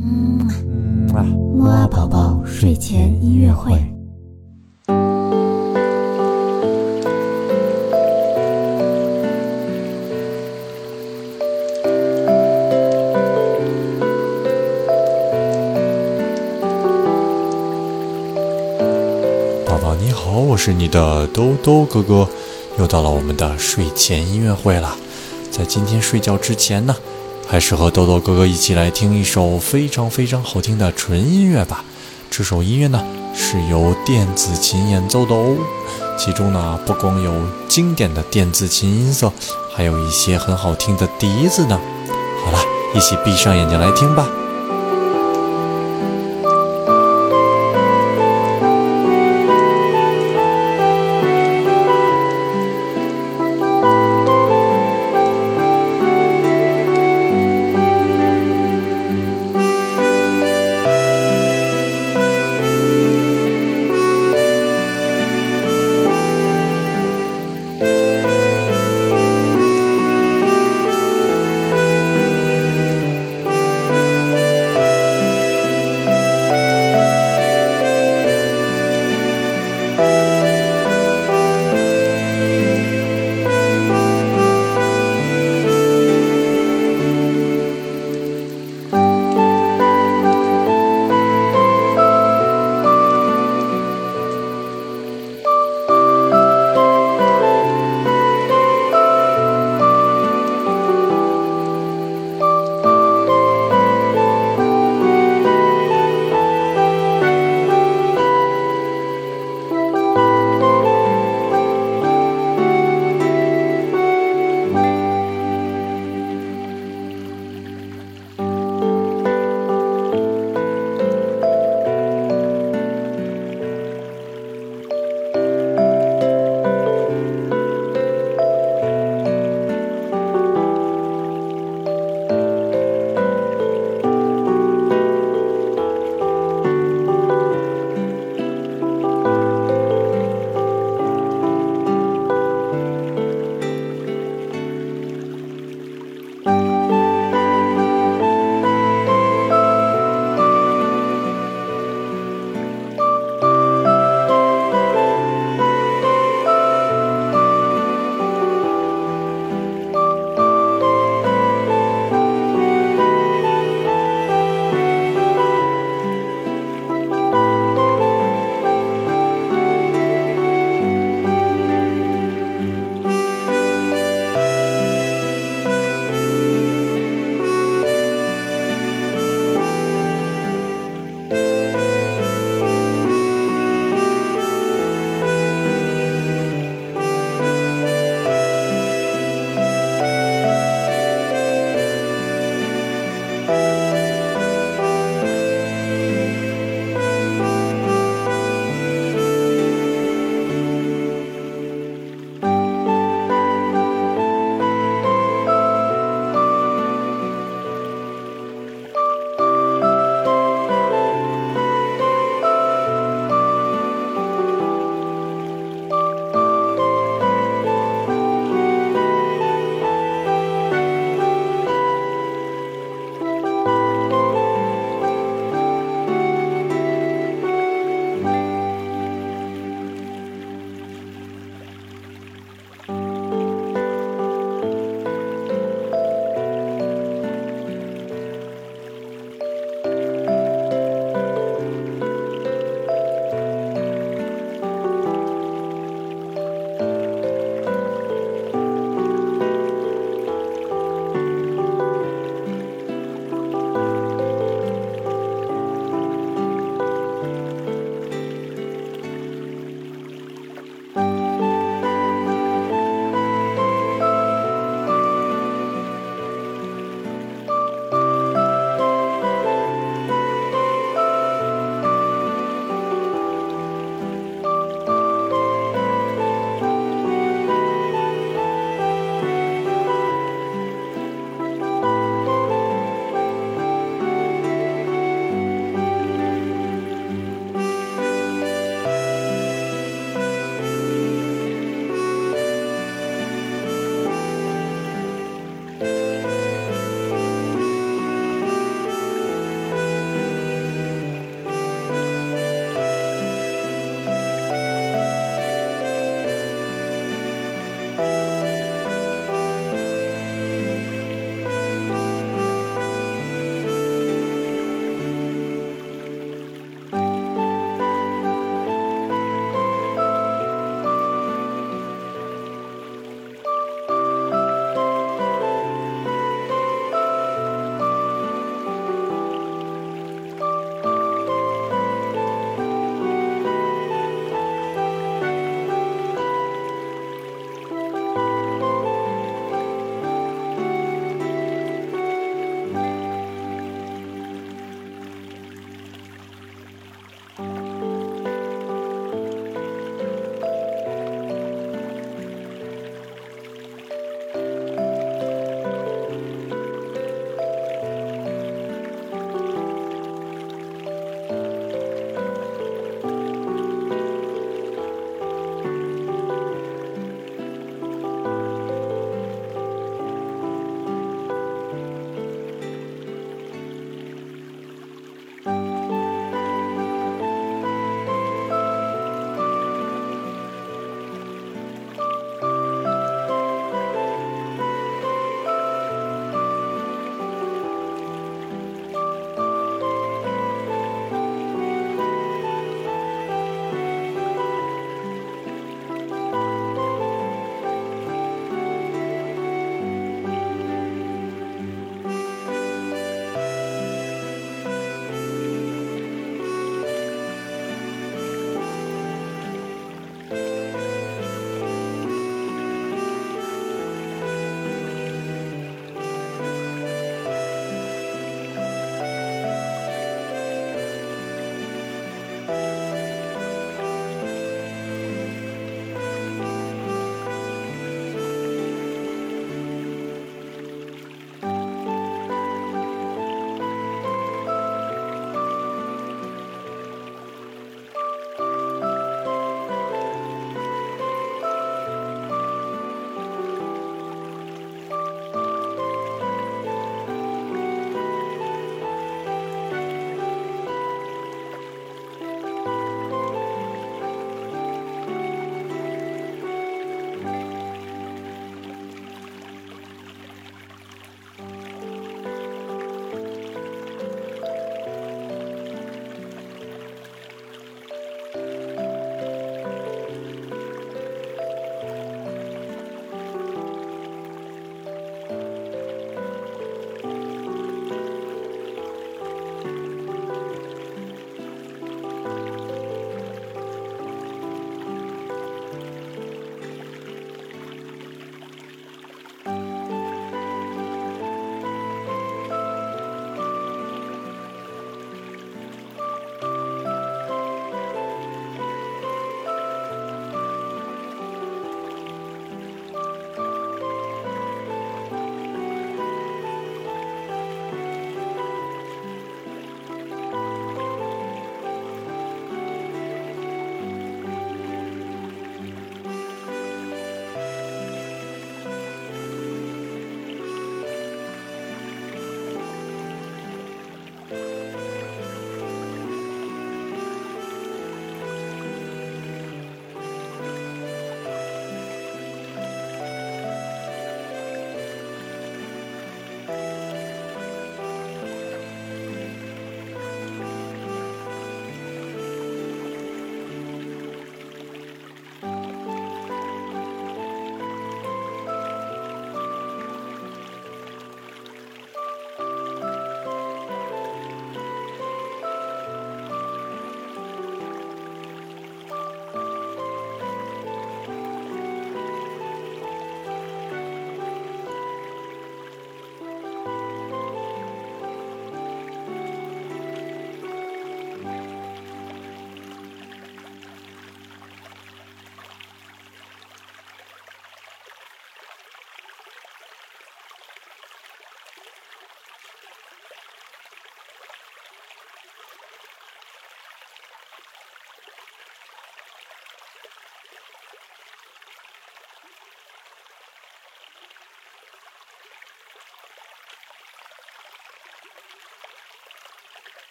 [0.00, 0.46] 嗯
[1.12, 3.72] 啊，木啊宝宝睡前音乐会。
[19.66, 22.28] 宝宝你好，我是你的兜兜哥哥，
[22.78, 24.96] 又到了我们的睡前音乐会了。
[25.50, 26.94] 在今天睡觉之前呢，
[27.50, 31.82] 还是和豆豆哥哥一起来听一首非常非常好听的纯音乐吧。
[32.30, 33.02] 这首音乐呢
[33.34, 35.56] 是由电子琴演奏的哦，
[36.18, 37.32] 其中呢不光有
[37.66, 39.32] 经典的电子琴音色，
[39.74, 41.80] 还有一些很好听的笛子呢。
[42.44, 42.58] 好了，
[42.94, 44.28] 一起闭上眼睛来听吧。